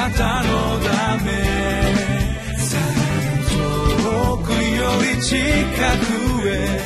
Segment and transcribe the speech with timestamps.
[0.00, 1.30] なたのため
[3.50, 6.80] 遠くより近くへ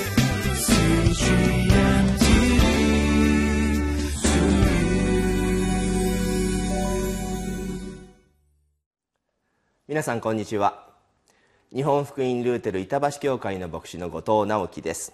[9.87, 10.89] 皆さんこんにちは。
[11.73, 15.12] 日本福音ルーテル板橋教会の牧師の後藤直樹です。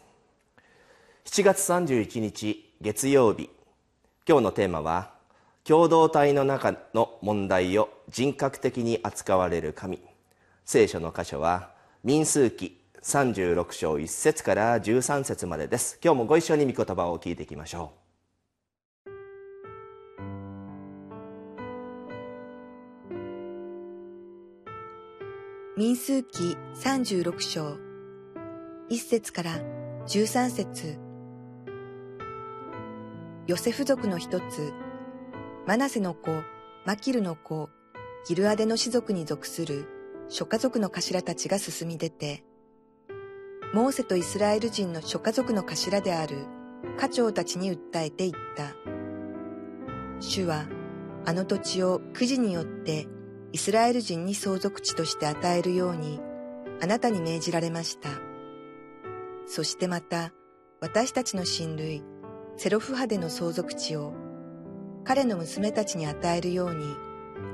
[1.27, 3.51] 7月31日月曜日。
[4.27, 5.20] 今日のテーマは
[5.71, 10.01] 共同体の中の問題を人格的に扱われる神。
[10.65, 11.71] 聖書の箇所は
[12.03, 16.01] 民数記36章1節から13節までです。
[16.03, 17.93] 今日もご一緒に御言葉を聞いていきましょ
[25.77, 25.79] う。
[25.79, 27.77] 民数記36章
[28.91, 29.53] 1節から
[30.09, 30.99] 13節。
[33.47, 34.73] ヨセフ族の一つ
[35.67, 36.31] マナセの子
[36.87, 37.69] マキルの子
[38.27, 39.87] ギルアデの氏族に属する
[40.29, 42.45] 諸家族の頭たちが進み出て
[43.75, 46.47] モーセとイスラエル人の諸家族の頭である
[46.99, 48.75] 家長たちに訴えていった
[50.21, 50.67] 主は
[51.27, 53.07] あの土地をくじによって
[53.53, 56.21] イスラエル人に相続地として与えるように
[56.83, 58.09] あなたに命じられました。
[59.47, 60.33] そしてまた
[60.81, 62.05] 私たちの親類
[62.57, 64.15] セロフハデの相続地を
[65.11, 66.85] 彼の娘たちに与えるように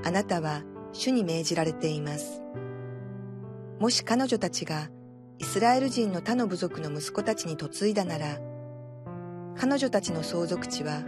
[0.04, 0.62] あなたは
[0.92, 2.42] 主に命じられています。
[3.80, 4.90] もし彼女たちが
[5.38, 8.38] イスラエル人の他の部族の息子たちに嫁いだなら
[9.56, 11.02] 彼女たちの相続地は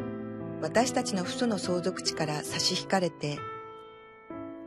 [0.63, 3.39] 私たちの父祖の相続地から差し引かれて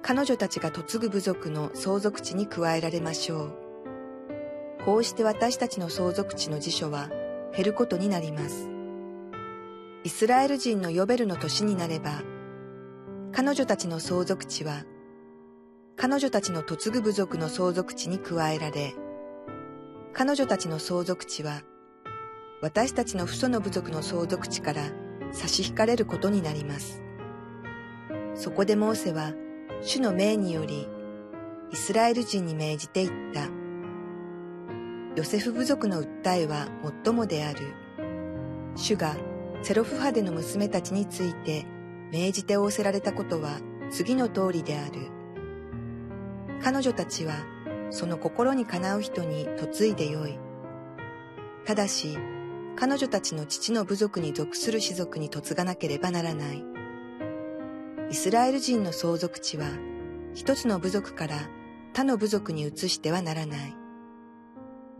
[0.03, 3.57] 彼女たちが嫁ぐ部族の相続地に加えられましょう。
[4.85, 7.09] こうして私たちの相続地の辞書は
[7.55, 8.80] 減ることになります。
[10.03, 12.23] イスラエル人のヨベルの年になれば、
[13.31, 14.83] 彼女たちの相続地は、
[15.95, 18.95] 彼女たちの嫁ぐ部族の相続地に加えられ、
[20.13, 21.61] 彼女たちの相続地は、
[22.63, 24.89] 私たちの父祖の部族の相続地から
[25.33, 27.03] 差し引かれることになります。
[28.33, 29.33] そこでモーセは、
[29.81, 30.87] 主の命により、
[31.71, 33.47] イスラエル人に命じて言った。
[35.15, 36.67] ヨセフ部族の訴えは
[37.03, 37.59] 最もである。
[38.75, 39.15] 主が
[39.63, 41.65] セロフハデの娘たちについて
[42.11, 43.59] 命じて仰せられたことは
[43.91, 45.09] 次の通りである。
[46.61, 47.33] 彼女たちは
[47.89, 50.39] その心にかなう人に嫁いでよい。
[51.65, 52.17] ただし、
[52.75, 56.63] 彼女たちの父の部族に属する士族に嫁がなければならない。
[58.09, 59.67] イスラエル人の相続地は
[60.33, 61.49] 一つの部族から
[61.93, 63.75] 他の部族に移してはならない。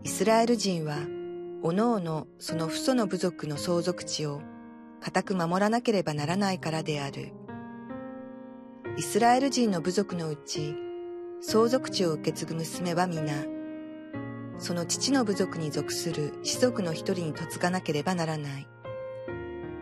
[0.04, 0.96] イスラエル人は
[1.62, 4.40] おのおのその父祖の部族の相続地を
[5.02, 7.32] 固く守らなければならないからである。
[8.96, 10.76] イスラエル人の部族のうち
[11.40, 13.44] 相続地を受け継ぐ娘は皆、
[14.58, 18.68] その父の部族に属する士族の一人に嫁がなければならない。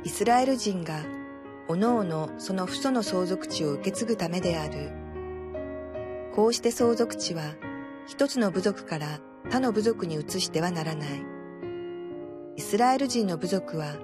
[0.05, 1.05] イスラエル人が
[1.69, 4.91] おのおのその父祖の相続地を受け継ぐためである。
[6.35, 7.43] こうして相続地は
[8.07, 9.21] 一つの部族から
[9.51, 11.09] 他の部族に移してはならない。
[12.57, 13.95] イスラエル人の部族は、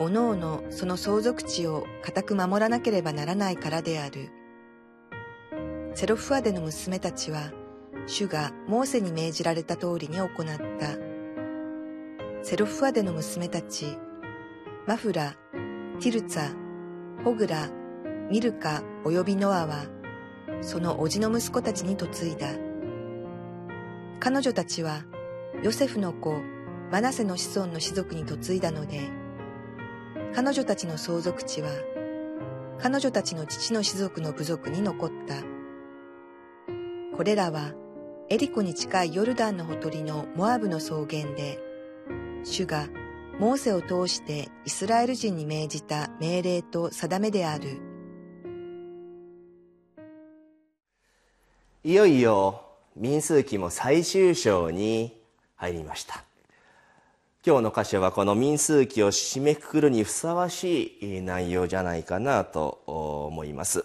[0.00, 4.30] おのおのその相続地を固く守らなければならないからである。
[5.94, 7.52] セロフアデの娘たちは、
[8.06, 10.98] 主がモーセに命じられた通りに行った。
[12.42, 13.96] セロフアデの娘たち、
[14.86, 15.36] マフラ、
[16.00, 16.52] ティルツァ、
[17.22, 17.70] ホグラ、
[18.28, 19.84] ミルカ及びノアは、
[20.60, 22.48] その叔父の息子たちに嫁いだ。
[24.18, 25.04] 彼女たちは、
[25.62, 26.40] ヨセフの子、
[26.90, 29.08] マナセの子孫の士族に嫁いだので、
[30.34, 31.70] 彼女たちの相続地は、
[32.80, 35.36] 彼女たちの父の士族の部族に残った。
[37.16, 37.72] これらは、
[38.28, 41.60] エリコに近いヨルダンのほとりのモアブの草原で、
[42.42, 42.88] 主が
[43.38, 47.80] モーセを通してイスラエル人に命じた命令と定めである。
[51.84, 52.62] いよいよ
[52.96, 55.16] 民数記も最終章に
[55.54, 56.24] 入りました。
[57.46, 63.84] 今日の箇所はこの民数記を締めくくるにふさわしい内容じゃないかなと思います。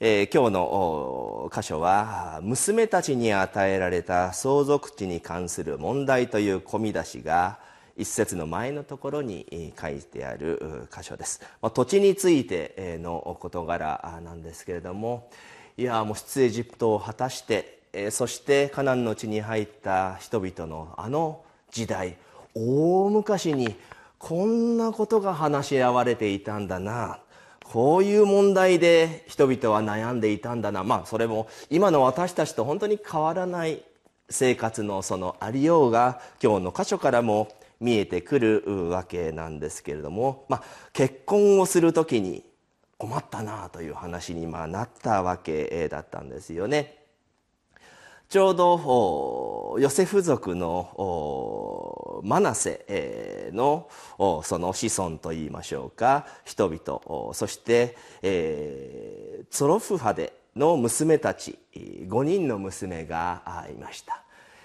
[0.00, 7.60] えー、今日の箇所は娘たちに与えられた相続地に関する問題という込み出しが
[7.96, 15.30] 一節の前のところに書いてある箇所です、まあ、土地についての事柄なんですけれども
[15.76, 22.16] いやもう出エジプトを果たしてそしてカナンの地に入った人々のあの時代
[22.54, 23.76] 大昔に
[24.18, 27.20] こんなことが話し合われていたんだな。
[27.64, 30.84] こういう問題で人々は悩んでいたんだな。
[30.84, 33.82] まあそれも今の私たちと本当に変わらない
[34.30, 37.48] 生活のそのありようが今日の箇所からも
[37.80, 40.62] 見えてくるわけなんですけれども、まあ、
[40.92, 42.42] 結婚をする時に
[42.96, 46.97] 困ったなという話にまあなったわけだったんですよね。
[48.28, 53.88] ちょうどヨセフ族のマナセの
[54.44, 56.26] その子孫といいましょうか。
[56.44, 64.22] 人々そして、えー、ツロフハデの娘たち5人の娘がいました。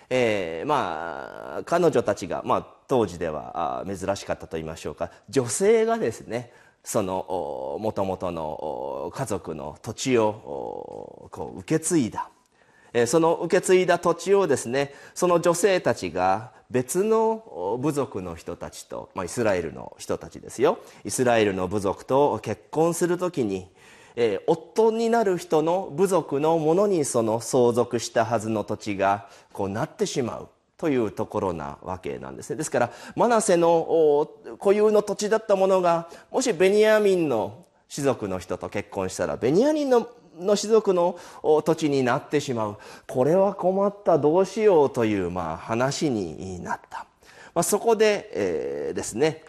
[0.10, 5.10] えー、まあ彼女たちが、まあ、当時では珍しかったと言いましょうか。
[5.30, 6.52] 女性がですね
[6.84, 12.30] そのもともとの家族の土地をこう受け継いだ。
[13.08, 20.80] その受け継いだ土地をですねその女性たちが別の部族の人たちと、まあ、イスラエルの人たちですよ。
[21.06, 23.68] イスラエルの部族と結婚するときに、
[24.16, 32.56] えー、夫になる人の部族のものにその相続したはずの土地がこうなってしまうというところなわけなんですね。
[32.56, 34.28] ですからマナセの
[34.60, 40.10] 固有の土地だったものがもしベニヤミンの士族の人と結婚したらベニヤミンの
[40.40, 41.18] の士族の
[41.66, 42.78] 土地になってしまう。
[43.08, 47.06] これは困ったどうしようというまあ話になった、
[47.54, 49.44] まあ、そこで、えー、ですね、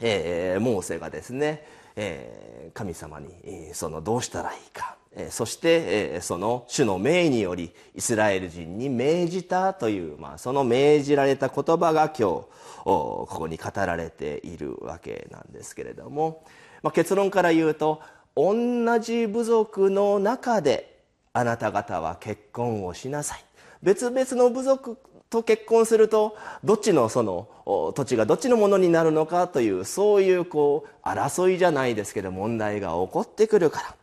[0.00, 1.66] えー、モーセがですね、
[1.96, 4.96] えー、神様にそのどうしたらいいか。
[5.28, 12.46] そしてその主の命によりイスラエル人に命じたという、まあ、その命じられた言葉が今日
[12.84, 16.42] ここに語られているわけなんですけれども、
[16.82, 18.00] まあ、結論から言うと
[18.34, 21.00] 同じ部族の中で
[21.32, 23.44] あなた方は結婚をしなさい。
[23.82, 24.96] 別々の部族
[25.28, 27.48] と結婚するとどっちのその
[27.94, 33.94] 土地がどっちのものになるのかというそういうこう争いじゃないですけど問題が起こってくるから。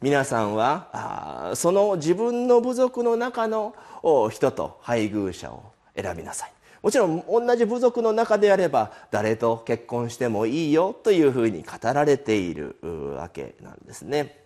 [0.00, 3.74] 皆さんはその自分の部族の中の
[4.30, 5.62] 人と配偶者を
[5.96, 6.52] 選びなさい。
[6.82, 12.76] もちろん同じ部族の中であれば誰と結婚してもいいよというふうに語られている
[13.16, 14.44] わけなんですね。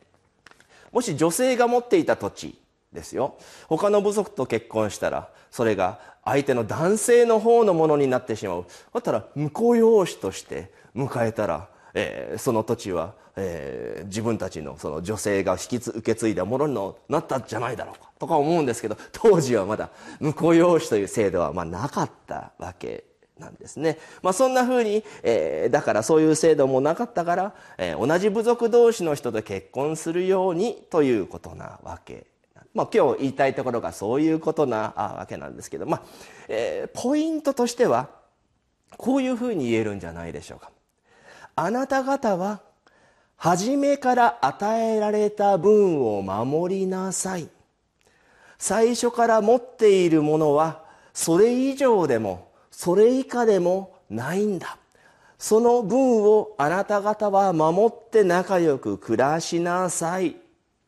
[0.93, 2.59] もし女性が持っていた土地
[2.93, 3.37] ですよ。
[3.69, 8.67] 他の部族と結婚したらそれが相手の男性の方のものになってしまう。
[8.93, 19.91] だったら婿養子として迎えたら、えー、その土地はえー、自分たちのその女性が引き受け継いだものになったんじゃないだろうかとか思うんですけど 当時はまだ
[20.21, 23.05] 婿養子という制度はまあなかったわけ
[23.39, 23.99] なんですね。
[24.23, 32.27] まあ、そんな風に、えー、だからそういう制度もなかったから、えー、同じ部族同士の人と結婚するようにということなわけ
[32.75, 36.03] まあ、今日言いたいところがそういうことなわけなんですけど、まあ
[36.49, 38.09] えー、ポイントとしては
[38.97, 40.71] こういうふうに言えるんじゃないでしょうか。
[41.55, 42.63] あなた方は
[43.43, 47.49] 初めから与えられた分を守りなさい。
[48.57, 54.79] 最初から持っているものはそれ以上でもそれ以下でもないんだ。
[55.41, 60.37] その分をあなた方は守って仲良く暮らしなさい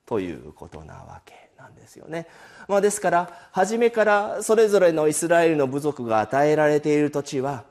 [0.06, 2.28] ということなわけなんですよね。
[2.68, 7.64] まあ、ですから初めからそれぞれのイスラエルの部族が与えられている土地は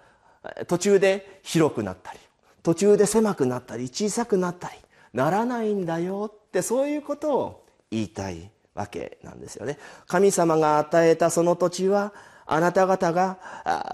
[0.68, 2.20] 途中で広くなったり
[2.64, 4.76] 途中で狭くなったり小さくなったり
[5.14, 9.78] ならないんだよってそういうことを言いたいわけなんですよね。
[10.08, 12.14] 神様が与えたその土地は
[12.46, 13.38] あなた方が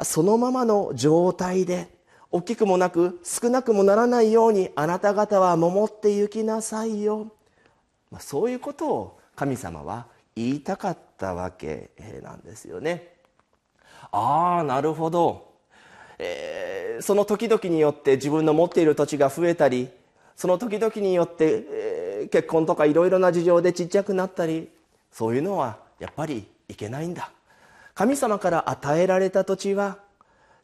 [0.03, 1.89] そのままの状態で
[2.31, 7.27] 大きくもなく少なくもならないようにあなた方は守って行きなさいよ。
[8.19, 11.91] そういうことを神様は言いたかったわけ
[12.23, 13.15] なんですよね。
[14.11, 15.48] ああなるほど
[16.19, 19.89] えー、その時々によって自分の持っている土地が増えたり
[20.35, 24.69] その時々によって、えー、結婚とかいろいろな事情でちっちゃくなったり
[25.11, 27.31] そういうのはやっぱりいけないんだ。
[27.93, 29.97] 神様から与えられた土地は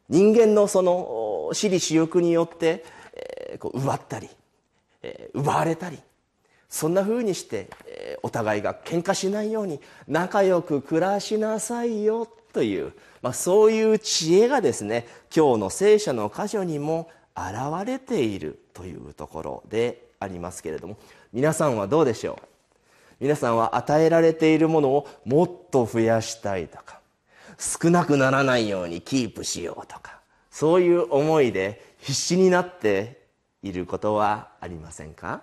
[0.08, 4.30] 人間のその私利私欲によって、えー、こう奪ったり、
[5.02, 6.00] えー、奪われたり
[6.70, 12.92] そんなふうにして、えー、お互いが喧嘩しないように仲良く暮らしなさいよという
[13.22, 20.98] まあ、そういう知恵がですね今日の聖書の箇所にも現れているというところでありますけれども
[21.34, 22.46] 皆さんはどうでしょう？
[23.20, 27.00] 皆さんは与えられているものをもっと増やしたいとか
[27.58, 30.20] 少なくならないようにキープしようとか
[30.52, 33.22] そういう思いで必死になって
[33.64, 35.42] いることはありませんか？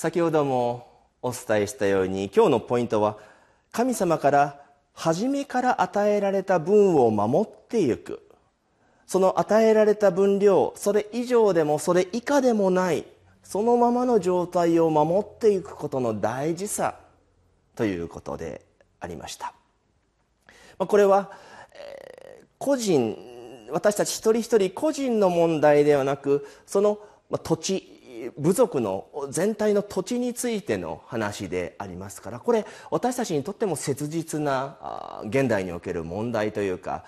[0.00, 0.88] 先ほども
[1.20, 3.18] お伝えしたように今日のポイントは
[3.70, 4.62] 神様から
[4.94, 8.26] 初めから与えられた分を守っていく。
[9.06, 13.04] その与えられた分量それ以上でもそれ以下でもない
[13.42, 16.94] そのままの状態を守っていくことの大事さ
[17.76, 18.64] ということで
[19.00, 19.52] ありました。
[20.78, 21.30] これは
[22.56, 23.18] 個人
[23.70, 26.98] 私たち一人一人個人の問題ではなくその
[27.42, 27.99] 土地
[28.38, 37.04] 部族の全体の土地についての話でありますからこれ私たちにとっても切実な現代における問題というか、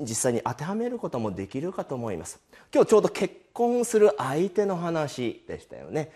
[0.00, 2.40] 実際に当てはめることもできるかと思います。
[2.74, 6.10] 今日ちょうど結婚する相手の話でしたよね、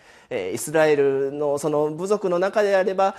[0.54, 3.14] イスラエルのその部族の中であれば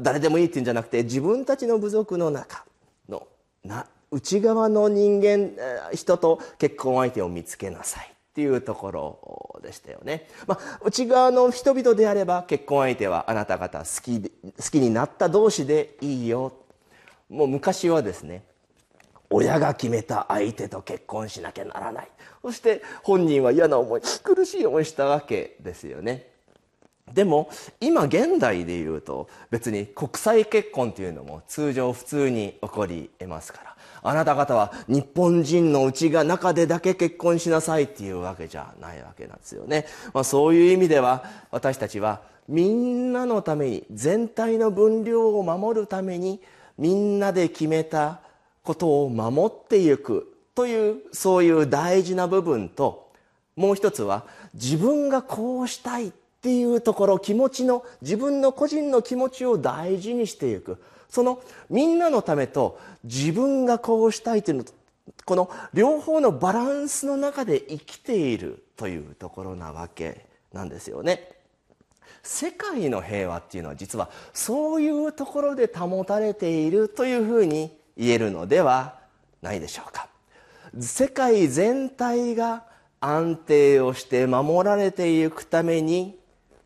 [0.00, 2.64] 誰でもいいっていうんじゃなくて自分たちの部族の中
[3.08, 3.26] の
[3.64, 5.50] な内側の人間
[5.92, 8.15] 人と結婚相手を見つけなさい。
[8.36, 10.28] っていうところでしたよね。
[10.46, 14.30] まあ、内側の人々であれば結婚相手はあなた方好き好
[14.70, 16.52] きになった同士でいいよ。
[17.30, 18.44] もう昔はですね
[19.30, 22.08] 親が決めた相手と結婚しなきゃならない
[22.42, 26.28] そして本人は嫌な思い苦しい思いしたわけですよね
[27.12, 27.50] でも
[27.80, 33.75] 今現代でいうと別に国際結婚というのも通常普通に起こり得ますから
[34.08, 39.86] あなた方は日本人のうちが中でだけ結婚しなさいっていうわけじゃないわけなんですよね。
[40.14, 46.40] まあ、そういう意味では私たちはみんなのために全体の分量を守るために
[46.78, 48.20] みんなで決めた
[48.62, 53.10] ことを守っていくというそういう大事な部分と
[53.56, 64.72] もう一つは自分がこうしたいっていうところ気持ちの自分の個人の気持ちを大事にしていくそのみんなのためと自分がこうしたいというのと
[65.24, 71.32] この両方のバランスの中で生きているというところなわけなんですよね。
[72.22, 78.98] 世界の平和っていうのは実はそういうところで保たれているというふうに言えるのでは
[79.42, 80.08] ないでしょうか。
[80.80, 82.64] 世界全体が
[83.00, 86.18] 安定をして守られていくために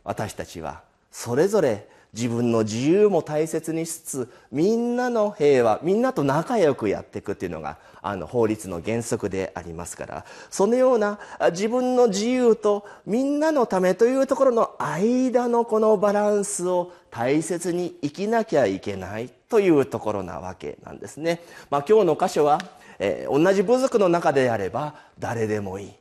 [0.03, 0.83] 私たちは
[1.13, 11.19] それぞれ自分の自由も大切にしつつみんなの平和みんなと仲良くやっていくっていうのがあの法律の原則でありますからそのような
[11.50, 21.43] 自分の自由とみんなのためというところの間のこのバランスを大切に生きなきゃいけないというところなわけなんですね。
[21.71, 22.61] まあ、今日の箇所は、
[22.99, 25.93] えー、同じ部族の中であれば誰でもいい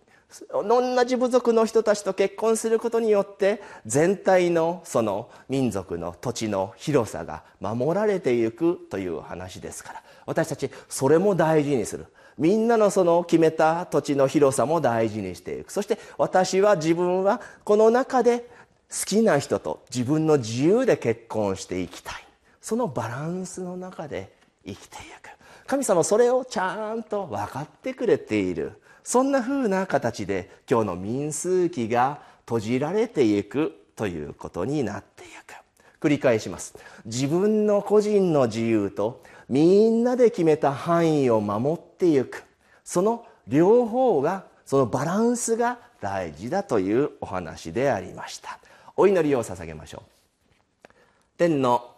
[0.52, 10.04] 同じ部族の人たちと結婚することによって全体のその民族の土地の広さが守られていくという話ですから。
[10.28, 12.06] 私たちそれも大事にする。
[12.38, 15.72] みんなのその決めた土地の広さも大事にしていく。
[15.72, 18.48] そして私は自分はこの中で
[18.90, 22.24] 好きな人と自分の自由で結婚していきたい。
[22.62, 24.32] そのバランスの中で
[24.64, 25.30] 生きていく。
[25.66, 28.74] 神様それをちゃんと分かってくれている。
[29.10, 35.56] そんな風な形で今日の民数記が閉じられていくということになっていく。
[36.00, 36.76] 繰り返します。
[37.06, 42.44] 自分の個人の自由とみんなで決めた範囲を守っていく。
[42.84, 48.60] その両方がそのバランスが大事だというお話でありました。
[48.96, 50.04] お祈りを捧げましょ
[50.86, 50.90] う。
[51.36, 51.96] 天の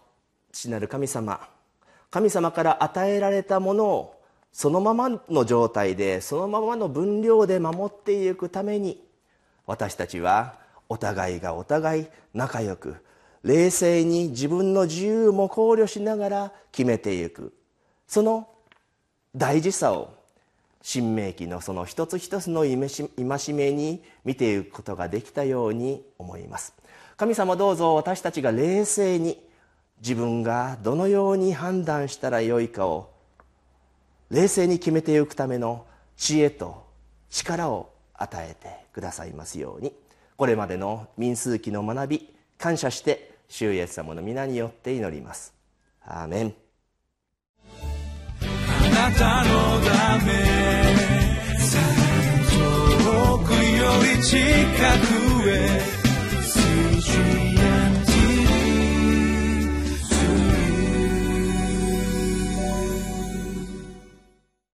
[0.54, 1.46] 父なる神様。
[2.10, 4.21] 神様から与えられたものを
[4.52, 9.02] そのままの状態でそのままの分量で守っていくために
[9.66, 10.56] 私たちは
[10.90, 12.96] お互いがお互い仲良く
[13.44, 17.54] 冷静に自分の自由も考慮しながら決めていく。
[18.08, 18.48] その
[19.36, 20.14] 大事さを
[20.82, 26.74] 新明記のその一つ一つの戒めに見ていくことができたように思います。
[27.18, 29.42] 神様どうぞ私たちが冷静に
[30.02, 33.11] 自分がどのように判断したらよいかを
[34.32, 35.86] 冷静に決めていくための
[36.16, 36.88] 知恵と
[37.30, 39.94] 力を与えてくださいますように。
[40.38, 45.54] これまでの民数記の学び感謝して主イエス様の皆によって祈ります。
[46.06, 46.54] アーメン。
[48.54, 50.32] あなたのため
[53.04, 53.58] 遠くよ
[54.18, 54.40] り近
[55.42, 56.02] くへ。